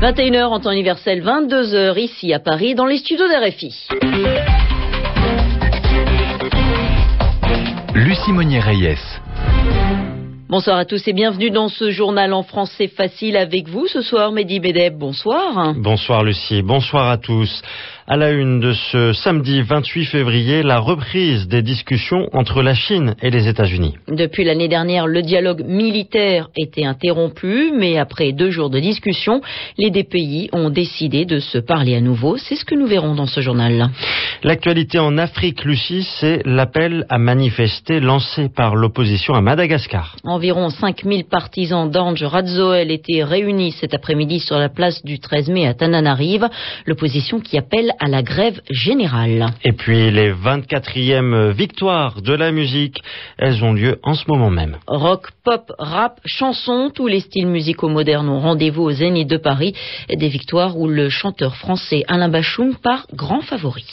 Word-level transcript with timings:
21h 0.00 0.44
en 0.44 0.60
temps 0.60 0.70
universel, 0.70 1.24
22h 1.24 1.98
ici 1.98 2.32
à 2.32 2.38
Paris, 2.38 2.76
dans 2.76 2.86
les 2.86 2.98
studios 2.98 3.26
d'RFI. 3.26 3.88
Lucie 7.96 8.30
Monnier-Reyes. 8.30 8.94
Bonsoir 10.48 10.78
à 10.78 10.84
tous 10.84 11.06
et 11.08 11.12
bienvenue 11.12 11.50
dans 11.50 11.68
ce 11.68 11.90
journal 11.90 12.32
en 12.32 12.44
français 12.44 12.86
facile 12.86 13.36
avec 13.36 13.68
vous 13.68 13.88
ce 13.88 14.00
soir, 14.00 14.30
Mehdi 14.30 14.60
Bedeb. 14.60 14.96
Bonsoir. 14.96 15.74
Bonsoir 15.74 16.22
Lucie, 16.22 16.62
bonsoir 16.62 17.10
à 17.10 17.18
tous. 17.18 17.60
À 18.10 18.16
la 18.16 18.30
une 18.30 18.58
de 18.58 18.72
ce 18.72 19.12
samedi 19.12 19.60
28 19.60 20.06
février, 20.06 20.62
la 20.62 20.78
reprise 20.78 21.46
des 21.46 21.60
discussions 21.60 22.26
entre 22.32 22.62
la 22.62 22.72
Chine 22.72 23.14
et 23.20 23.28
les 23.28 23.48
États-Unis. 23.48 23.96
Depuis 24.08 24.44
l'année 24.44 24.68
dernière, 24.68 25.06
le 25.06 25.20
dialogue 25.20 25.62
militaire 25.66 26.48
était 26.56 26.86
interrompu, 26.86 27.70
mais 27.76 27.98
après 27.98 28.32
deux 28.32 28.48
jours 28.48 28.70
de 28.70 28.80
discussion, 28.80 29.42
les 29.76 29.90
deux 29.90 30.04
pays 30.04 30.48
ont 30.54 30.70
décidé 30.70 31.26
de 31.26 31.38
se 31.38 31.58
parler 31.58 31.96
à 31.96 32.00
nouveau. 32.00 32.38
C'est 32.38 32.56
ce 32.56 32.64
que 32.64 32.74
nous 32.74 32.86
verrons 32.86 33.14
dans 33.14 33.26
ce 33.26 33.42
journal. 33.42 33.90
L'actualité 34.42 34.98
en 34.98 35.18
Afrique, 35.18 35.66
Lucie, 35.66 36.08
c'est 36.18 36.40
l'appel 36.46 37.04
à 37.10 37.18
manifester 37.18 38.00
lancé 38.00 38.48
par 38.48 38.74
l'opposition 38.74 39.34
à 39.34 39.42
Madagascar. 39.42 40.16
Environ 40.24 40.70
5000 40.70 41.24
partisans 41.26 41.90
d'Ange 41.90 42.22
Radzoel 42.22 42.90
étaient 42.90 43.22
réunis 43.22 43.72
cet 43.72 43.92
après-midi 43.92 44.40
sur 44.40 44.56
la 44.56 44.70
place 44.70 45.04
du 45.04 45.18
13 45.18 45.50
mai 45.50 45.66
à 45.66 45.74
Tananarive. 45.74 46.48
L'opposition 46.86 47.40
qui 47.40 47.58
appelle 47.58 47.92
à 47.98 48.08
la 48.08 48.22
grève 48.22 48.60
générale. 48.70 49.48
Et 49.64 49.72
puis 49.72 50.10
les 50.10 50.32
24e 50.32 51.50
victoires 51.50 52.22
de 52.22 52.32
la 52.34 52.52
musique, 52.52 53.02
elles 53.38 53.64
ont 53.64 53.72
lieu 53.72 53.98
en 54.02 54.14
ce 54.14 54.24
moment 54.28 54.50
même. 54.50 54.76
Rock, 54.86 55.28
pop, 55.44 55.72
rap, 55.78 56.20
chanson, 56.24 56.90
tous 56.94 57.06
les 57.06 57.20
styles 57.20 57.46
musicaux 57.46 57.88
modernes 57.88 58.28
ont 58.28 58.40
rendez-vous 58.40 58.82
au 58.82 58.90
Zénith 58.90 59.28
de 59.28 59.36
Paris. 59.36 59.74
Des 60.08 60.28
victoires 60.28 60.78
où 60.78 60.88
le 60.88 61.08
chanteur 61.08 61.56
français 61.56 62.04
Alain 62.08 62.28
Bachung 62.28 62.74
part 62.82 63.06
grand 63.12 63.40
favori. 63.40 63.84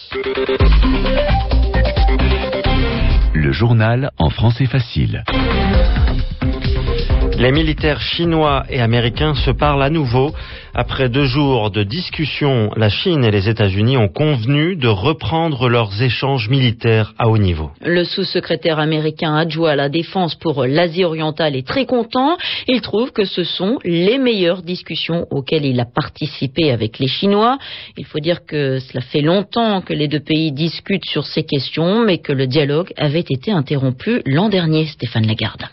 Le 3.33 3.51
journal 3.51 4.11
en 4.17 4.29
français 4.29 4.65
facile. 4.65 5.23
Les 7.37 7.51
militaires 7.51 7.99
chinois 7.99 8.63
et 8.69 8.79
américains 8.79 9.35
se 9.35 9.51
parlent 9.51 9.83
à 9.83 9.89
nouveau. 9.89 10.33
Après 10.73 11.09
deux 11.09 11.25
jours 11.25 11.69
de 11.69 11.83
discussion, 11.83 12.71
la 12.77 12.87
Chine 12.87 13.25
et 13.25 13.31
les 13.31 13.49
États-Unis 13.49 13.97
ont 13.97 14.07
convenu 14.07 14.77
de 14.77 14.87
reprendre 14.87 15.67
leurs 15.67 16.01
échanges 16.01 16.47
militaires 16.47 17.13
à 17.17 17.27
haut 17.27 17.37
niveau. 17.37 17.71
Le 17.81 18.05
sous-secrétaire 18.05 18.79
américain 18.79 19.35
adjoint 19.35 19.71
à 19.71 19.75
la 19.75 19.89
défense 19.89 20.35
pour 20.35 20.65
l'Asie 20.65 21.03
orientale 21.03 21.57
est 21.57 21.67
très 21.67 21.85
content. 21.85 22.37
Il 22.69 22.79
trouve 22.79 23.11
que 23.11 23.25
ce 23.25 23.43
sont 23.43 23.79
les 23.83 24.17
meilleures 24.17 24.61
discussions 24.61 25.27
auxquelles 25.29 25.65
il 25.65 25.79
a 25.81 25.85
participé 25.85 26.71
avec 26.71 26.99
les 26.99 27.07
Chinois. 27.07 27.57
Il 27.97 28.05
faut 28.05 28.19
dire 28.19 28.45
que 28.45 28.79
cela 28.79 29.01
fait 29.01 29.21
longtemps 29.21 29.81
que 29.81 29.93
les 29.93 30.07
deux 30.07 30.21
pays 30.21 30.53
discutent 30.53 31.05
sur 31.05 31.25
ces 31.25 31.43
questions, 31.43 32.05
mais 32.05 32.19
que 32.19 32.31
le 32.31 32.47
dialogue 32.47 32.93
avait 32.95 33.19
été 33.19 33.51
interrompu 33.51 34.21
l'an 34.25 34.47
dernier, 34.47 34.85
Stéphane 34.85 35.27
Lagarde. 35.27 35.65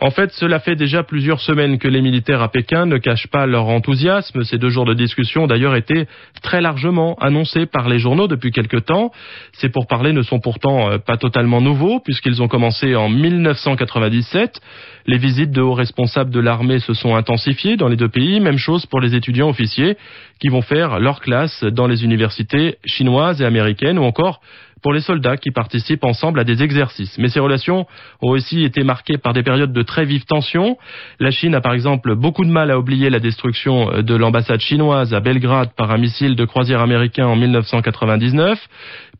En 0.00 0.12
fait, 0.12 0.30
cela 0.32 0.60
fait 0.60 0.76
déjà 0.76 1.02
plusieurs 1.02 1.40
semaines 1.40 1.78
que 1.78 1.88
les 1.88 2.00
militaires 2.00 2.40
à 2.40 2.48
Pékin 2.48 2.86
ne 2.86 2.98
cachent 2.98 3.26
pas 3.26 3.46
leur 3.46 3.66
enthousiasme. 3.66 4.44
Ces 4.44 4.56
deux 4.56 4.68
jours 4.68 4.84
de 4.84 4.94
discussion 4.94 5.44
ont 5.44 5.46
d'ailleurs 5.48 5.74
été 5.74 6.06
très 6.40 6.60
largement 6.60 7.16
annoncés 7.16 7.66
par 7.66 7.88
les 7.88 7.98
journaux 7.98 8.28
depuis 8.28 8.52
quelque 8.52 8.76
temps. 8.76 9.10
Ces 9.54 9.70
pourparlers 9.70 10.12
ne 10.12 10.22
sont 10.22 10.38
pourtant 10.38 10.88
euh, 10.88 10.98
pas 10.98 11.16
totalement 11.16 11.60
nouveaux 11.60 11.98
puisqu'ils 11.98 12.40
ont 12.40 12.46
commencé 12.46 12.94
en 12.94 13.08
1997. 13.08 14.60
Les 15.06 15.18
visites 15.18 15.50
de 15.50 15.62
hauts 15.62 15.74
responsables 15.74 16.30
de 16.30 16.40
l'armée 16.40 16.78
se 16.78 16.94
sont 16.94 17.16
intensifiées 17.16 17.76
dans 17.76 17.88
les 17.88 17.96
deux 17.96 18.08
pays. 18.08 18.38
Même 18.38 18.58
chose 18.58 18.86
pour 18.86 19.00
les 19.00 19.16
étudiants 19.16 19.48
officiers 19.48 19.96
qui 20.38 20.48
vont 20.48 20.62
faire 20.62 21.00
leur 21.00 21.20
classe 21.20 21.64
dans 21.64 21.88
les 21.88 22.04
universités 22.04 22.76
chinoises 22.86 23.42
et 23.42 23.44
américaines 23.44 23.98
ou 23.98 24.04
encore 24.04 24.40
pour 24.82 24.92
les 24.92 25.00
soldats 25.00 25.36
qui 25.36 25.50
participent 25.50 26.04
ensemble 26.04 26.40
à 26.40 26.44
des 26.44 26.62
exercices. 26.62 27.16
Mais 27.18 27.28
ces 27.28 27.40
relations 27.40 27.86
ont 28.22 28.30
aussi 28.30 28.64
été 28.64 28.82
marquées 28.82 29.18
par 29.18 29.32
des 29.32 29.42
périodes 29.42 29.72
de 29.72 29.82
très 29.82 30.04
vives 30.04 30.24
tensions. 30.24 30.76
La 31.20 31.30
Chine 31.30 31.54
a 31.54 31.60
par 31.60 31.72
exemple 31.72 32.14
beaucoup 32.14 32.44
de 32.44 32.50
mal 32.50 32.70
à 32.70 32.78
oublier 32.78 33.10
la 33.10 33.20
destruction 33.20 34.02
de 34.02 34.14
l'ambassade 34.14 34.60
chinoise 34.60 35.14
à 35.14 35.20
Belgrade 35.20 35.70
par 35.76 35.90
un 35.90 35.98
missile 35.98 36.36
de 36.36 36.44
croisière 36.44 36.80
américain 36.80 37.26
en 37.26 37.36
1999. 37.36 38.58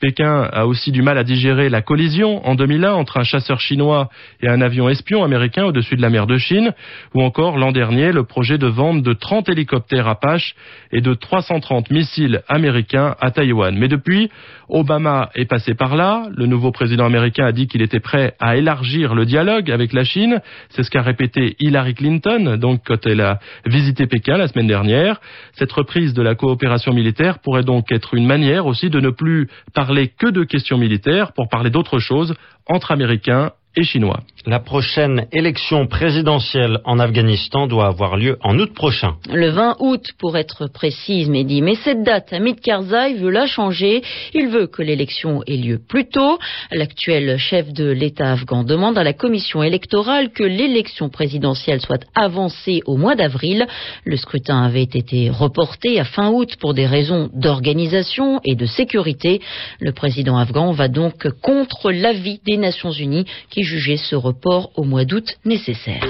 Pékin 0.00 0.48
a 0.52 0.66
aussi 0.66 0.92
du 0.92 1.02
mal 1.02 1.18
à 1.18 1.24
digérer 1.24 1.68
la 1.68 1.82
collision 1.82 2.46
en 2.46 2.54
2001 2.54 2.92
entre 2.92 3.18
un 3.18 3.24
chasseur 3.24 3.60
chinois 3.60 4.08
et 4.40 4.48
un 4.48 4.60
avion 4.60 4.88
espion 4.88 5.24
américain 5.24 5.64
au-dessus 5.64 5.96
de 5.96 6.02
la 6.02 6.10
mer 6.10 6.26
de 6.26 6.38
Chine, 6.38 6.72
ou 7.14 7.22
encore 7.22 7.58
l'an 7.58 7.72
dernier 7.72 8.12
le 8.12 8.24
projet 8.24 8.58
de 8.58 8.66
vente 8.66 9.02
de 9.02 9.12
30 9.12 9.48
hélicoptères 9.48 10.06
Apache 10.06 10.54
et 10.92 11.00
de 11.00 11.14
330 11.14 11.90
missiles 11.90 12.42
américains 12.48 13.16
à 13.20 13.30
Taïwan. 13.30 13.76
Mais 13.76 13.88
depuis, 13.88 14.30
Obama 14.68 15.30
est 15.34 15.47
passé 15.48 15.74
par 15.74 15.96
là. 15.96 16.28
Le 16.36 16.46
nouveau 16.46 16.70
président 16.70 17.04
américain 17.04 17.46
a 17.46 17.52
dit 17.52 17.66
qu'il 17.66 17.82
était 17.82 17.98
prêt 17.98 18.34
à 18.38 18.56
élargir 18.56 19.14
le 19.14 19.26
dialogue 19.26 19.70
avec 19.70 19.92
la 19.92 20.04
Chine. 20.04 20.40
C'est 20.70 20.82
ce 20.84 20.90
qu'a 20.90 21.02
répété 21.02 21.56
Hillary 21.58 21.94
Clinton, 21.94 22.56
donc 22.56 22.82
quand 22.86 23.06
elle 23.06 23.20
a 23.20 23.40
visité 23.66 24.06
Pékin 24.06 24.36
la 24.36 24.46
semaine 24.46 24.68
dernière. 24.68 25.20
Cette 25.54 25.72
reprise 25.72 26.14
de 26.14 26.22
la 26.22 26.34
coopération 26.34 26.92
militaire 26.92 27.40
pourrait 27.40 27.64
donc 27.64 27.90
être 27.90 28.14
une 28.14 28.26
manière 28.26 28.66
aussi 28.66 28.90
de 28.90 29.00
ne 29.00 29.10
plus 29.10 29.48
parler 29.74 30.08
que 30.08 30.28
de 30.28 30.44
questions 30.44 30.78
militaires 30.78 31.32
pour 31.32 31.48
parler 31.48 31.70
d'autres 31.70 31.98
choses 31.98 32.34
entre 32.66 32.92
Américains 32.92 33.52
et 33.78 33.84
chinois. 33.84 34.20
La 34.46 34.60
prochaine 34.60 35.26
élection 35.30 35.86
présidentielle 35.86 36.78
en 36.84 36.98
Afghanistan 36.98 37.66
doit 37.66 37.86
avoir 37.86 38.16
lieu 38.16 38.38
en 38.42 38.58
août 38.58 38.72
prochain. 38.74 39.16
Le 39.30 39.50
20 39.50 39.76
août, 39.80 40.04
pour 40.18 40.36
être 40.36 40.66
précise, 40.66 41.28
Mehdi. 41.28 41.60
Mais 41.60 41.74
cette 41.74 42.02
date, 42.02 42.32
Hamid 42.32 42.60
Karzai 42.60 43.14
veut 43.14 43.30
la 43.30 43.46
changer. 43.46 44.02
Il 44.34 44.48
veut 44.48 44.66
que 44.66 44.82
l'élection 44.82 45.42
ait 45.46 45.56
lieu 45.56 45.78
plus 45.86 46.08
tôt. 46.08 46.38
L'actuel 46.72 47.36
chef 47.36 47.72
de 47.72 47.90
l'État 47.90 48.32
afghan 48.32 48.64
demande 48.64 48.96
à 48.96 49.04
la 49.04 49.12
commission 49.12 49.62
électorale 49.62 50.30
que 50.30 50.44
l'élection 50.44 51.08
présidentielle 51.08 51.80
soit 51.80 52.04
avancée 52.14 52.82
au 52.86 52.96
mois 52.96 53.16
d'avril. 53.16 53.66
Le 54.04 54.16
scrutin 54.16 54.62
avait 54.62 54.82
été 54.82 55.30
reporté 55.30 56.00
à 56.00 56.04
fin 56.04 56.30
août 56.30 56.56
pour 56.58 56.74
des 56.74 56.86
raisons 56.86 57.28
d'organisation 57.34 58.40
et 58.44 58.54
de 58.54 58.66
sécurité. 58.66 59.40
Le 59.80 59.92
président 59.92 60.38
afghan 60.38 60.72
va 60.72 60.88
donc 60.88 61.28
contre 61.42 61.90
l'avis 61.90 62.40
des 62.46 62.56
Nations 62.56 62.92
Unies 62.92 63.26
qui 63.50 63.62
jugeait 63.68 63.98
ce 63.98 64.16
report 64.16 64.70
au 64.76 64.84
mois 64.84 65.04
d'août 65.04 65.36
nécessaire. 65.44 66.02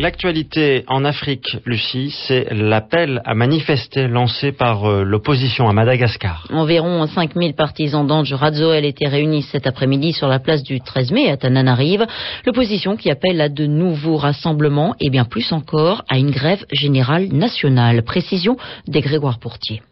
L'actualité 0.00 0.84
en 0.88 1.04
Afrique, 1.04 1.58
Lucie, 1.66 2.10
c'est 2.26 2.46
l'appel 2.52 3.20
à 3.26 3.34
manifester 3.34 4.08
lancé 4.08 4.50
par 4.50 4.86
euh, 4.86 5.04
l'opposition 5.04 5.68
à 5.68 5.74
Madagascar. 5.74 6.46
Environ 6.50 7.06
5000 7.06 7.54
partisans 7.54 8.06
d'Ange 8.06 8.32
Radzoel 8.32 8.86
étaient 8.86 9.08
réunis 9.08 9.42
cet 9.42 9.66
après-midi 9.66 10.14
sur 10.14 10.28
la 10.28 10.38
place 10.38 10.62
du 10.62 10.80
13 10.80 11.10
mai 11.10 11.28
à 11.28 11.36
Tananarive. 11.36 12.06
L'opposition 12.46 12.96
qui 12.96 13.10
appelle 13.10 13.42
à 13.42 13.50
de 13.50 13.66
nouveaux 13.66 14.16
rassemblements 14.16 14.94
et 15.00 15.10
bien 15.10 15.26
plus 15.26 15.52
encore 15.52 16.02
à 16.08 16.16
une 16.16 16.30
grève 16.30 16.64
générale 16.72 17.28
nationale. 17.28 18.02
Précision 18.02 18.56
des 18.88 19.02
Grégoire 19.02 19.38
Pourtier. 19.38 19.82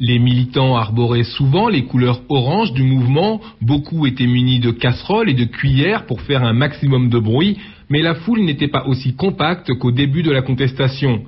Les 0.00 0.18
militants 0.18 0.74
arboraient 0.74 1.22
souvent 1.22 1.68
les 1.68 1.84
couleurs 1.84 2.20
orange 2.28 2.72
du 2.72 2.82
mouvement, 2.82 3.40
beaucoup 3.62 4.06
étaient 4.06 4.26
munis 4.26 4.58
de 4.58 4.72
casseroles 4.72 5.30
et 5.30 5.34
de 5.34 5.44
cuillères 5.44 6.06
pour 6.06 6.20
faire 6.22 6.42
un 6.42 6.52
maximum 6.52 7.08
de 7.10 7.18
bruit, 7.20 7.58
mais 7.88 8.02
la 8.02 8.16
foule 8.16 8.40
n'était 8.40 8.68
pas 8.68 8.86
aussi 8.86 9.14
compacte 9.14 9.72
qu'au 9.74 9.92
début 9.92 10.24
de 10.24 10.32
la 10.32 10.42
contestation. 10.42 11.22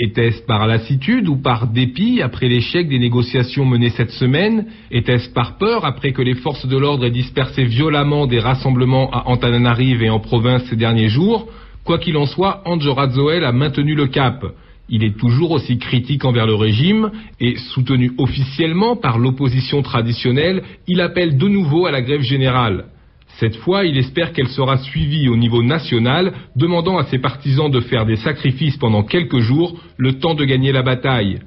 Était-ce 0.00 0.42
par 0.42 0.66
lassitude 0.66 1.28
ou 1.28 1.36
par 1.36 1.68
dépit 1.68 2.20
après 2.20 2.48
l'échec 2.48 2.88
des 2.88 2.98
négociations 2.98 3.64
menées 3.64 3.90
cette 3.90 4.10
semaine? 4.10 4.66
Était-ce 4.90 5.30
par 5.30 5.58
peur 5.58 5.84
après 5.84 6.12
que 6.12 6.22
les 6.22 6.34
forces 6.34 6.66
de 6.66 6.76
l'ordre 6.76 7.04
aient 7.04 7.10
dispersé 7.10 7.64
violemment 7.64 8.26
des 8.26 8.40
rassemblements 8.40 9.10
à 9.12 9.28
Antananarive 9.28 10.02
et 10.02 10.10
en 10.10 10.20
province 10.20 10.64
ces 10.64 10.76
derniers 10.76 11.08
jours? 11.08 11.48
Quoi 11.84 11.98
qu'il 11.98 12.16
en 12.16 12.26
soit, 12.26 12.62
Andjora 12.64 13.08
Zoel 13.10 13.44
a 13.44 13.52
maintenu 13.52 13.94
le 13.94 14.06
cap. 14.06 14.44
Il 14.88 15.04
est 15.04 15.18
toujours 15.18 15.50
aussi 15.50 15.78
critique 15.78 16.24
envers 16.24 16.46
le 16.46 16.54
régime 16.54 17.10
et, 17.40 17.56
soutenu 17.74 18.12
officiellement 18.16 18.96
par 18.96 19.18
l'opposition 19.18 19.82
traditionnelle, 19.82 20.62
il 20.86 21.00
appelle 21.00 21.36
de 21.36 21.48
nouveau 21.48 21.86
à 21.86 21.90
la 21.90 22.00
grève 22.00 22.22
générale. 22.22 22.86
Cette 23.38 23.56
fois, 23.56 23.84
il 23.84 23.98
espère 23.98 24.32
qu'elle 24.32 24.48
sera 24.48 24.78
suivie 24.78 25.28
au 25.28 25.36
niveau 25.36 25.62
national, 25.62 26.32
demandant 26.56 26.96
à 26.96 27.04
ses 27.04 27.18
partisans 27.18 27.70
de 27.70 27.80
faire 27.80 28.06
des 28.06 28.16
sacrifices 28.16 28.78
pendant 28.78 29.02
quelques 29.02 29.40
jours, 29.40 29.78
le 29.96 30.14
temps 30.14 30.34
de 30.34 30.44
gagner 30.44 30.72
la 30.72 30.82
bataille. 30.82 31.38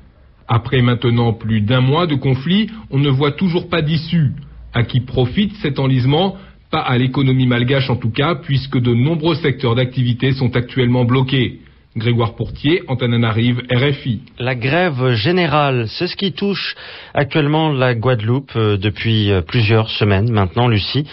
Après 0.47 0.81
maintenant 0.81 1.33
plus 1.33 1.61
d'un 1.61 1.81
mois 1.81 2.07
de 2.07 2.15
conflit, 2.15 2.69
on 2.91 2.99
ne 2.99 3.09
voit 3.09 3.31
toujours 3.31 3.69
pas 3.69 3.81
d'issue. 3.81 4.31
À 4.73 4.83
qui 4.83 4.99
profite 4.99 5.53
cet 5.61 5.79
enlisement? 5.79 6.37
Pas 6.69 6.79
à 6.79 6.97
l'économie 6.97 7.47
malgache 7.47 7.89
en 7.89 7.95
tout 7.95 8.11
cas, 8.11 8.35
puisque 8.35 8.77
de 8.77 8.93
nombreux 8.93 9.35
secteurs 9.35 9.75
d'activité 9.75 10.31
sont 10.33 10.55
actuellement 10.55 11.05
bloqués. 11.05 11.60
Grégoire 11.97 12.35
Pourtier, 12.35 12.83
Antananarive, 12.87 13.63
RFI. 13.69 14.21
La 14.39 14.55
grève 14.55 15.11
générale, 15.11 15.87
c'est 15.89 16.07
ce 16.07 16.15
qui 16.15 16.31
touche 16.31 16.75
actuellement 17.13 17.69
la 17.73 17.95
Guadeloupe 17.95 18.53
euh, 18.55 18.77
depuis 18.77 19.29
euh, 19.29 19.41
plusieurs 19.41 19.89
semaines 19.89 20.31
maintenant, 20.31 20.69
Lucie, 20.69 21.05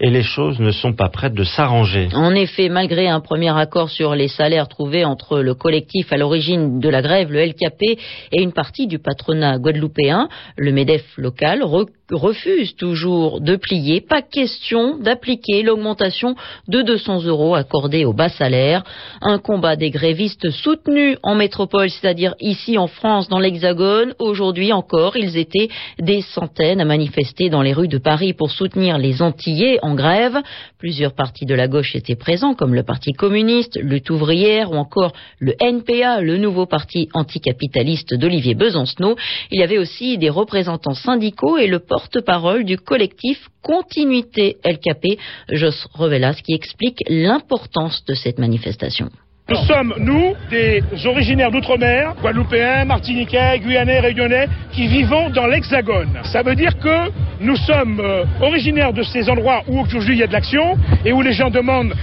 et 0.00 0.10
les 0.10 0.24
choses 0.24 0.58
ne 0.58 0.72
sont 0.72 0.92
pas 0.92 1.08
prêtes 1.08 1.34
de 1.34 1.44
s'arranger. 1.44 2.08
En 2.14 2.34
effet, 2.34 2.68
malgré 2.68 3.06
un 3.06 3.20
premier 3.20 3.56
accord 3.56 3.90
sur 3.90 4.16
les 4.16 4.26
salaires 4.26 4.66
trouvé 4.66 5.04
entre 5.04 5.38
le 5.38 5.54
collectif 5.54 6.12
à 6.12 6.16
l'origine 6.16 6.80
de 6.80 6.88
la 6.88 7.00
grève, 7.00 7.30
le 7.30 7.44
LKP, 7.44 7.96
et 8.32 8.42
une 8.42 8.52
partie 8.52 8.88
du 8.88 8.98
patronat 8.98 9.58
guadeloupéen, 9.58 10.28
le 10.56 10.72
MEDEF 10.72 11.04
local 11.16 11.62
refuse 12.10 12.76
toujours 12.76 13.40
de 13.40 13.56
plier. 13.56 14.00
Pas 14.00 14.22
question 14.22 14.98
d'appliquer 14.98 15.62
l'augmentation 15.62 16.34
de 16.68 16.82
200 16.82 17.24
euros 17.24 17.54
accordée 17.54 18.04
aux 18.04 18.12
bas 18.12 18.28
salaires. 18.28 18.84
Un 19.22 19.38
combat 19.38 19.76
des 19.76 19.90
grévistes 19.90 20.50
soutenu 20.50 21.16
en 21.22 21.34
métropole, 21.34 21.90
c'est-à-dire 21.90 22.34
ici 22.40 22.76
en 22.76 22.86
France, 22.86 23.28
dans 23.28 23.38
l'Hexagone. 23.38 24.14
Aujourd'hui 24.18 24.72
encore, 24.72 25.16
ils 25.16 25.36
étaient 25.38 25.68
des 25.98 26.20
centaines 26.20 26.80
à 26.80 26.84
manifester 26.84 27.48
dans 27.48 27.62
les 27.62 27.72
rues 27.72 27.88
de 27.88 27.98
Paris 27.98 28.34
pour 28.34 28.50
soutenir 28.50 28.98
les 28.98 29.22
Antillais 29.22 29.78
en 29.82 29.94
grève. 29.94 30.36
Plusieurs 30.78 31.14
partis 31.14 31.46
de 31.46 31.54
la 31.54 31.68
gauche 31.68 31.96
étaient 31.96 32.16
présents, 32.16 32.54
comme 32.54 32.74
le 32.74 32.82
Parti 32.82 33.12
communiste, 33.12 33.78
Lutte 33.80 34.10
ouvrière 34.10 34.70
ou 34.70 34.76
encore 34.76 35.12
le 35.38 35.54
NPA, 35.58 36.20
le 36.20 36.36
nouveau 36.36 36.66
parti 36.66 37.08
anticapitaliste 37.14 38.14
d'Olivier 38.14 38.54
Besancenot. 38.54 39.16
Il 39.50 39.60
y 39.60 39.62
avait 39.62 39.78
aussi 39.78 40.18
des 40.18 40.28
représentants 40.28 40.94
syndicaux 40.94 41.56
et 41.56 41.66
le 41.66 41.78
porte-parole 41.94 42.64
du 42.64 42.76
collectif 42.76 43.38
Continuité 43.62 44.56
LKP, 44.64 45.16
Jos 45.52 45.86
Revelas, 45.94 46.34
qui 46.44 46.52
explique 46.52 46.98
l'importance 47.08 48.04
de 48.04 48.14
cette 48.14 48.40
manifestation. 48.40 49.10
Nous 49.48 49.56
sommes, 49.68 49.94
nous, 49.98 50.34
des 50.50 50.82
originaires 51.04 51.52
d'outre-mer, 51.52 52.16
guadeloupéens, 52.20 52.84
martiniquais, 52.84 53.60
guyanais, 53.60 54.00
réunionnais, 54.00 54.48
qui 54.72 54.88
vivons 54.88 55.30
dans 55.30 55.46
l'hexagone. 55.46 56.18
Ça 56.24 56.42
veut 56.42 56.56
dire 56.56 56.76
que 56.80 57.12
nous 57.40 57.56
sommes 57.56 58.00
euh, 58.00 58.24
originaires 58.40 58.92
de 58.92 59.04
ces 59.04 59.30
endroits 59.30 59.62
où 59.68 59.78
aujourd'hui 59.78 60.16
il 60.16 60.18
y 60.18 60.24
a 60.24 60.26
de 60.26 60.32
l'action 60.32 60.76
et 61.04 61.12
où 61.12 61.22
les 61.22 61.32
gens 61.32 61.50
demandent 61.50 61.94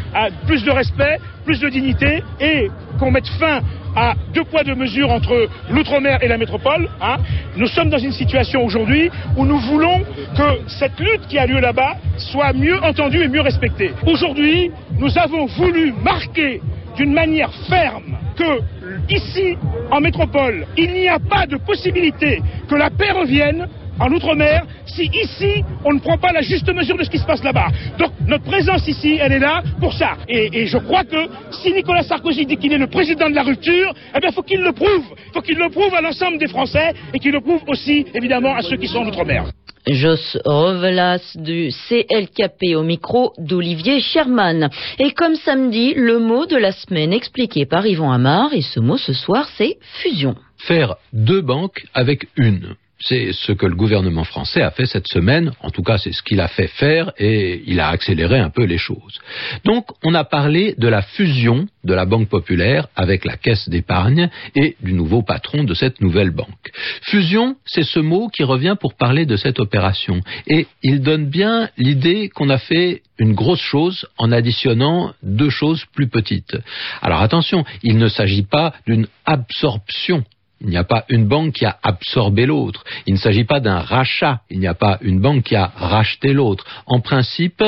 plus 0.47 0.63
de 0.63 0.71
respect, 0.71 1.17
plus 1.43 1.59
de 1.59 1.67
dignité 1.67 2.23
et 2.39 2.69
qu'on 2.97 3.11
mette 3.11 3.27
fin 3.39 3.59
à 3.95 4.13
deux 4.33 4.43
poids 4.43 4.63
deux 4.63 4.75
mesures 4.75 5.09
entre 5.09 5.47
l'outre-mer 5.69 6.19
et 6.21 6.27
la 6.27 6.37
métropole. 6.37 6.89
Hein. 7.01 7.17
Nous 7.57 7.67
sommes 7.67 7.89
dans 7.89 7.97
une 7.97 8.11
situation 8.11 8.63
aujourd'hui 8.63 9.09
où 9.37 9.45
nous 9.45 9.59
voulons 9.59 10.01
que 10.37 10.69
cette 10.69 10.99
lutte 10.99 11.27
qui 11.27 11.37
a 11.37 11.45
lieu 11.45 11.59
là-bas 11.59 11.95
soit 12.17 12.53
mieux 12.53 12.81
entendue 12.83 13.23
et 13.23 13.27
mieux 13.27 13.41
respectée. 13.41 13.91
Aujourd'hui, 14.05 14.71
nous 14.97 15.17
avons 15.17 15.45
voulu 15.45 15.93
marquer 16.03 16.61
d'une 16.95 17.13
manière 17.13 17.51
ferme 17.69 18.17
que 18.37 18.61
ici, 19.09 19.57
en 19.91 20.01
métropole, 20.01 20.65
il 20.77 20.91
n'y 20.93 21.07
a 21.07 21.19
pas 21.19 21.45
de 21.45 21.57
possibilité 21.57 22.41
que 22.67 22.75
la 22.75 22.89
paix 22.89 23.11
revienne 23.11 23.67
en 24.01 24.11
Outre-mer 24.11 24.65
si 24.85 25.09
ici 25.13 25.63
on 25.85 25.93
ne 25.93 25.99
prend 25.99 26.17
pas 26.17 26.31
la 26.31 26.41
juste 26.41 26.67
mesure 26.73 26.97
de 26.97 27.03
ce 27.03 27.09
qui 27.09 27.19
se 27.19 27.25
passe 27.25 27.43
là-bas. 27.43 27.67
Donc 27.97 28.11
notre 28.27 28.43
présence 28.43 28.87
ici, 28.87 29.17
elle 29.21 29.33
est 29.33 29.39
là 29.39 29.63
pour 29.79 29.93
ça. 29.93 30.17
Et, 30.27 30.65
je 30.65 30.77
crois 30.77 31.03
que 31.03 31.27
si 31.51 31.71
Nicolas 31.73 32.03
Sarkozy 32.03 32.45
dit 32.45 32.57
qu'il 32.57 32.73
est 32.73 32.77
le 32.77 32.87
président 32.87 33.29
de 33.29 33.35
la 33.35 33.43
rupture, 33.43 33.93
eh 34.15 34.19
bien 34.19 34.31
faut 34.31 34.43
qu'il 34.43 34.61
le 34.61 34.73
prouve. 34.73 35.05
faut 35.33 35.41
qu'il 35.41 35.57
le 35.57 35.69
prouve 35.69 35.93
à 35.93 36.01
l'ensemble 36.01 36.37
des 36.37 36.47
Français 36.47 36.93
et 37.13 37.19
qu'il 37.19 37.31
le 37.31 37.41
prouve 37.41 37.61
aussi 37.67 38.05
évidemment 38.13 38.55
à 38.55 38.61
ceux 38.61 38.77
qui 38.77 38.87
sont 38.87 38.99
en 38.99 39.07
Outre-mer. 39.07 39.45
Jos 39.87 40.37
Revelas 40.45 41.35
du 41.35 41.69
CLKP 41.87 42.75
au 42.75 42.83
micro 42.83 43.33
d'Olivier 43.39 43.99
Sherman. 43.99 44.69
Et 44.99 45.11
comme 45.11 45.35
samedi, 45.35 45.93
le 45.95 46.19
mot 46.19 46.45
de 46.45 46.55
la 46.55 46.71
semaine 46.71 47.13
expliqué 47.13 47.65
par 47.65 47.85
Yvon 47.85 48.11
Amar, 48.11 48.53
et 48.53 48.61
ce 48.61 48.79
mot 48.79 48.97
ce 48.97 49.13
soir, 49.13 49.49
c'est 49.57 49.77
fusion. 50.01 50.35
Faire 50.57 50.95
deux 51.13 51.41
banques 51.41 51.83
avec 51.93 52.27
une. 52.37 52.75
C'est 53.03 53.33
ce 53.33 53.51
que 53.51 53.65
le 53.65 53.75
gouvernement 53.75 54.23
français 54.23 54.61
a 54.61 54.71
fait 54.71 54.85
cette 54.85 55.07
semaine, 55.07 55.51
en 55.61 55.71
tout 55.71 55.81
cas 55.81 55.97
c'est 55.97 56.11
ce 56.11 56.21
qu'il 56.21 56.39
a 56.39 56.47
fait 56.47 56.67
faire 56.67 57.11
et 57.17 57.63
il 57.65 57.79
a 57.79 57.89
accéléré 57.89 58.39
un 58.39 58.49
peu 58.49 58.63
les 58.63 58.77
choses. 58.77 59.19
Donc 59.65 59.87
on 60.03 60.13
a 60.13 60.23
parlé 60.23 60.75
de 60.77 60.87
la 60.87 61.01
fusion 61.01 61.67
de 61.83 61.93
la 61.93 62.05
Banque 62.05 62.29
populaire 62.29 62.87
avec 62.95 63.25
la 63.25 63.37
Caisse 63.37 63.67
d'épargne 63.69 64.29
et 64.55 64.75
du 64.81 64.93
nouveau 64.93 65.23
patron 65.23 65.63
de 65.63 65.73
cette 65.73 65.99
nouvelle 65.99 66.29
banque. 66.29 66.71
Fusion, 67.01 67.55
c'est 67.65 67.83
ce 67.83 67.99
mot 67.99 68.27
qui 68.29 68.43
revient 68.43 68.75
pour 68.79 68.93
parler 68.93 69.25
de 69.25 69.35
cette 69.35 69.59
opération 69.59 70.21
et 70.45 70.67
il 70.83 71.01
donne 71.01 71.27
bien 71.27 71.69
l'idée 71.77 72.29
qu'on 72.29 72.49
a 72.49 72.59
fait 72.59 73.01
une 73.17 73.33
grosse 73.33 73.61
chose 73.61 74.07
en 74.17 74.31
additionnant 74.31 75.13
deux 75.23 75.49
choses 75.49 75.85
plus 75.93 76.07
petites. 76.07 76.57
Alors 77.01 77.21
attention, 77.21 77.65
il 77.83 77.97
ne 77.97 78.07
s'agit 78.07 78.43
pas 78.43 78.73
d'une 78.85 79.07
absorption 79.25 80.23
il 80.61 80.69
n'y 80.69 80.77
a 80.77 80.83
pas 80.83 81.05
une 81.09 81.27
banque 81.27 81.53
qui 81.53 81.65
a 81.65 81.77
absorbé 81.81 82.45
l'autre. 82.45 82.83
Il 83.07 83.13
ne 83.13 83.19
s'agit 83.19 83.43
pas 83.43 83.59
d'un 83.59 83.79
rachat. 83.79 84.41
Il 84.49 84.59
n'y 84.59 84.67
a 84.67 84.73
pas 84.75 84.99
une 85.01 85.19
banque 85.19 85.43
qui 85.43 85.55
a 85.55 85.71
racheté 85.75 86.33
l'autre. 86.33 86.65
En 86.85 86.99
principe, 86.99 87.63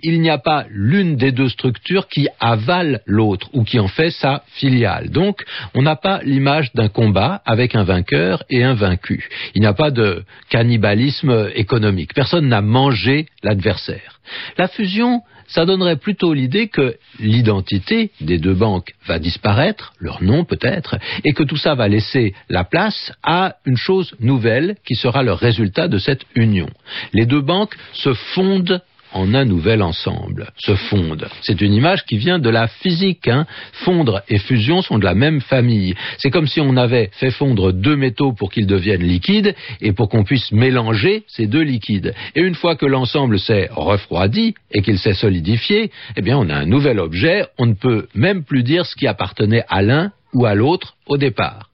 il 0.00 0.20
n'y 0.20 0.30
a 0.30 0.38
pas 0.38 0.66
l'une 0.68 1.16
des 1.16 1.30
deux 1.32 1.48
structures 1.48 2.08
qui 2.08 2.28
avale 2.40 3.00
l'autre 3.06 3.48
ou 3.52 3.62
qui 3.62 3.78
en 3.78 3.88
fait 3.88 4.10
sa 4.10 4.42
filiale. 4.54 5.10
Donc, 5.10 5.42
on 5.74 5.82
n'a 5.82 5.96
pas 5.96 6.20
l'image 6.24 6.72
d'un 6.74 6.88
combat 6.88 7.40
avec 7.44 7.76
un 7.76 7.84
vainqueur 7.84 8.42
et 8.50 8.64
un 8.64 8.74
vaincu. 8.74 9.28
Il 9.54 9.60
n'y 9.60 9.66
a 9.66 9.74
pas 9.74 9.90
de 9.90 10.24
cannibalisme 10.50 11.50
économique. 11.54 12.14
Personne 12.14 12.48
n'a 12.48 12.60
mangé 12.60 13.26
l'adversaire. 13.42 14.20
La 14.58 14.68
fusion, 14.68 15.22
ça 15.52 15.66
donnerait 15.66 15.96
plutôt 15.96 16.32
l'idée 16.32 16.68
que 16.68 16.96
l'identité 17.20 18.10
des 18.20 18.38
deux 18.38 18.54
banques 18.54 18.94
va 19.06 19.18
disparaître, 19.18 19.92
leur 19.98 20.22
nom 20.22 20.44
peut-être, 20.44 20.96
et 21.24 21.32
que 21.32 21.42
tout 21.42 21.56
ça 21.56 21.74
va 21.74 21.88
laisser 21.88 22.34
la 22.48 22.64
place 22.64 23.12
à 23.22 23.56
une 23.66 23.76
chose 23.76 24.14
nouvelle 24.18 24.76
qui 24.86 24.94
sera 24.94 25.22
le 25.22 25.32
résultat 25.32 25.88
de 25.88 25.98
cette 25.98 26.24
union. 26.34 26.68
Les 27.12 27.26
deux 27.26 27.42
banques 27.42 27.76
se 27.92 28.14
fondent 28.14 28.80
en 29.12 29.34
un 29.34 29.44
nouvel 29.44 29.82
ensemble, 29.82 30.50
se 30.58 30.74
fondent. 30.74 31.28
C'est 31.42 31.60
une 31.60 31.72
image 31.72 32.04
qui 32.04 32.18
vient 32.18 32.38
de 32.38 32.50
la 32.50 32.68
physique. 32.68 33.28
Hein. 33.28 33.46
Fondre 33.84 34.22
et 34.28 34.38
fusion 34.38 34.82
sont 34.82 34.98
de 34.98 35.04
la 35.04 35.14
même 35.14 35.40
famille. 35.40 35.94
C'est 36.18 36.30
comme 36.30 36.46
si 36.46 36.60
on 36.60 36.76
avait 36.76 37.10
fait 37.12 37.30
fondre 37.30 37.72
deux 37.72 37.96
métaux 37.96 38.32
pour 38.32 38.50
qu'ils 38.50 38.66
deviennent 38.66 39.02
liquides 39.02 39.54
et 39.80 39.92
pour 39.92 40.08
qu'on 40.08 40.24
puisse 40.24 40.52
mélanger 40.52 41.24
ces 41.26 41.46
deux 41.46 41.62
liquides. 41.62 42.14
Et 42.34 42.40
une 42.40 42.54
fois 42.54 42.76
que 42.76 42.86
l'ensemble 42.86 43.38
s'est 43.38 43.68
refroidi 43.72 44.54
et 44.70 44.82
qu'il 44.82 44.98
s'est 44.98 45.14
solidifié, 45.14 45.90
eh 46.16 46.22
bien 46.22 46.38
on 46.38 46.48
a 46.48 46.54
un 46.54 46.66
nouvel 46.66 46.98
objet. 46.98 47.46
On 47.58 47.66
ne 47.66 47.74
peut 47.74 48.08
même 48.14 48.44
plus 48.44 48.62
dire 48.62 48.86
ce 48.86 48.96
qui 48.96 49.06
appartenait 49.06 49.64
à 49.68 49.82
l'un 49.82 50.12
ou 50.34 50.46
à 50.46 50.54
l'autre 50.54 50.94
au 51.06 51.16
départ. 51.16 51.71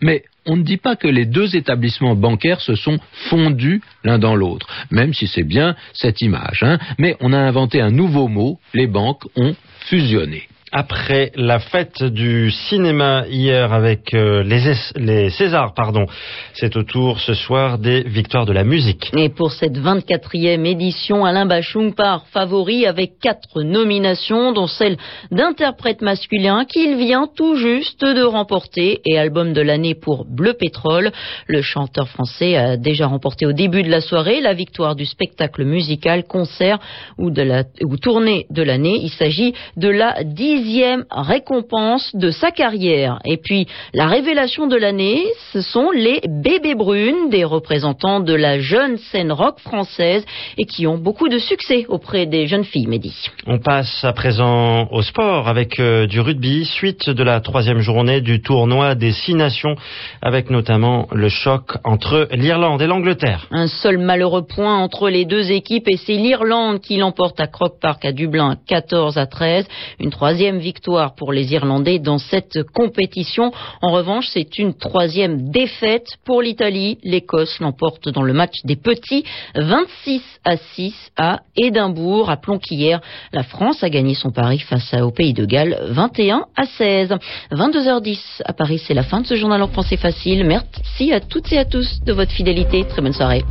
Mais 0.00 0.24
on 0.46 0.56
ne 0.56 0.62
dit 0.62 0.76
pas 0.76 0.96
que 0.96 1.08
les 1.08 1.26
deux 1.26 1.56
établissements 1.56 2.14
bancaires 2.14 2.60
se 2.60 2.74
sont 2.74 2.98
fondus 3.28 3.82
l'un 4.04 4.18
dans 4.18 4.36
l'autre, 4.36 4.68
même 4.90 5.12
si 5.12 5.26
c'est 5.26 5.42
bien 5.42 5.74
cette 5.92 6.20
image. 6.20 6.62
Hein. 6.62 6.78
Mais 6.98 7.16
on 7.20 7.32
a 7.32 7.38
inventé 7.38 7.80
un 7.80 7.90
nouveau 7.90 8.28
mot, 8.28 8.58
les 8.74 8.86
banques 8.86 9.24
ont 9.36 9.54
fusionné 9.88 10.48
après 10.76 11.32
la 11.36 11.58
fête 11.58 12.04
du 12.04 12.50
cinéma 12.50 13.24
hier 13.30 13.72
avec 13.72 14.12
euh, 14.12 14.42
les, 14.42 14.74
les, 14.96 15.30
Césars, 15.30 15.72
pardon. 15.72 16.04
C'est 16.52 16.76
au 16.76 16.82
tour 16.82 17.18
ce 17.18 17.32
soir 17.32 17.78
des 17.78 18.02
victoires 18.02 18.44
de 18.44 18.52
la 18.52 18.62
musique. 18.62 19.10
Et 19.16 19.30
pour 19.30 19.52
cette 19.52 19.78
24e 19.78 20.66
édition, 20.66 21.24
Alain 21.24 21.46
Bachung 21.46 21.94
part 21.94 22.26
favori 22.26 22.84
avec 22.84 23.18
quatre 23.22 23.62
nominations, 23.62 24.52
dont 24.52 24.66
celle 24.66 24.98
d'interprète 25.30 26.02
masculin 26.02 26.66
qu'il 26.66 26.96
vient 26.96 27.26
tout 27.34 27.56
juste 27.56 28.04
de 28.04 28.22
remporter 28.22 29.00
et 29.06 29.18
album 29.18 29.54
de 29.54 29.62
l'année 29.62 29.94
pour 29.94 30.26
Bleu 30.26 30.52
Pétrole. 30.52 31.10
Le 31.46 31.62
chanteur 31.62 32.06
français 32.10 32.54
a 32.54 32.76
déjà 32.76 33.06
remporté 33.06 33.46
au 33.46 33.52
début 33.52 33.82
de 33.82 33.90
la 33.90 34.02
soirée 34.02 34.42
la 34.42 34.52
victoire 34.52 34.94
du 34.94 35.06
spectacle 35.06 35.64
musical, 35.64 36.24
concert 36.24 36.78
ou, 37.16 37.30
de 37.30 37.40
la, 37.40 37.64
ou 37.82 37.96
tournée 37.96 38.44
de 38.50 38.62
l'année. 38.62 39.00
Il 39.02 39.10
s'agit 39.10 39.54
de 39.78 39.88
la 39.88 40.22
dixième 40.22 40.65
récompense 41.10 42.14
de 42.14 42.30
sa 42.30 42.50
carrière. 42.50 43.18
Et 43.24 43.36
puis, 43.36 43.66
la 43.94 44.06
révélation 44.06 44.66
de 44.66 44.76
l'année, 44.76 45.22
ce 45.52 45.60
sont 45.60 45.90
les 45.90 46.20
bébés 46.28 46.74
brunes, 46.74 47.30
des 47.30 47.44
représentants 47.44 48.20
de 48.20 48.34
la 48.34 48.58
jeune 48.60 48.96
scène 48.98 49.32
rock 49.32 49.58
française 49.60 50.24
et 50.58 50.64
qui 50.64 50.86
ont 50.86 50.98
beaucoup 50.98 51.28
de 51.28 51.38
succès 51.38 51.86
auprès 51.88 52.26
des 52.26 52.46
jeunes 52.46 52.64
filles, 52.64 52.86
Mehdi. 52.86 53.14
On 53.46 53.58
passe 53.58 54.04
à 54.04 54.12
présent 54.12 54.88
au 54.90 55.02
sport 55.02 55.48
avec 55.48 55.78
euh, 55.80 56.06
du 56.06 56.20
rugby, 56.20 56.64
suite 56.64 57.10
de 57.10 57.22
la 57.22 57.40
troisième 57.40 57.80
journée 57.80 58.20
du 58.20 58.40
tournoi 58.42 58.94
des 58.94 59.12
six 59.12 59.34
nations, 59.34 59.76
avec 60.22 60.50
notamment 60.50 61.08
le 61.12 61.28
choc 61.28 61.76
entre 61.84 62.28
l'Irlande 62.32 62.82
et 62.82 62.86
l'Angleterre. 62.86 63.46
Un 63.50 63.68
seul 63.68 63.98
malheureux 63.98 64.46
point 64.46 64.76
entre 64.76 65.08
les 65.08 65.24
deux 65.24 65.50
équipes 65.50 65.88
et 65.88 65.96
c'est 65.96 66.14
l'Irlande 66.14 66.80
qui 66.80 66.96
l'emporte 66.96 67.40
à 67.40 67.46
Croke 67.46 67.80
Park 67.80 68.04
à 68.04 68.12
Dublin 68.12 68.56
14 68.66 69.18
à 69.18 69.26
13. 69.26 69.66
Une 70.00 70.10
troisième 70.10 70.45
victoire 70.54 71.14
pour 71.14 71.32
les 71.32 71.52
Irlandais 71.52 71.98
dans 71.98 72.18
cette 72.18 72.62
compétition. 72.72 73.52
En 73.82 73.92
revanche, 73.92 74.28
c'est 74.28 74.58
une 74.58 74.74
troisième 74.74 75.50
défaite 75.50 76.16
pour 76.24 76.42
l'Italie. 76.42 76.98
L'Écosse 77.02 77.58
l'emporte 77.60 78.08
dans 78.08 78.22
le 78.22 78.32
match 78.32 78.54
des 78.64 78.76
petits 78.76 79.24
26 79.54 80.22
à 80.44 80.56
6 80.56 80.94
à 81.16 81.40
Édimbourg. 81.56 82.26
Rappelons 82.26 82.58
qu'hier, 82.58 83.00
la 83.32 83.42
France 83.42 83.82
a 83.82 83.90
gagné 83.90 84.14
son 84.14 84.30
pari 84.30 84.58
face 84.60 84.94
au 84.94 85.10
Pays 85.10 85.34
de 85.34 85.44
Galles 85.44 85.78
21 85.90 86.44
à 86.56 86.66
16. 86.66 87.14
22h10 87.52 88.18
à 88.44 88.52
Paris, 88.52 88.78
c'est 88.78 88.94
la 88.94 89.02
fin 89.02 89.20
de 89.20 89.26
ce 89.26 89.34
journal 89.34 89.62
en 89.62 89.68
français 89.68 89.96
facile. 89.96 90.44
Merci 90.44 91.12
à 91.12 91.20
toutes 91.20 91.52
et 91.52 91.58
à 91.58 91.64
tous 91.64 92.00
de 92.04 92.12
votre 92.12 92.32
fidélité. 92.32 92.84
Très 92.84 93.02
bonne 93.02 93.12
soirée. 93.12 93.44